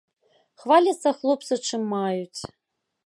[0.63, 2.41] Хваляцца хлопцы чым маюць.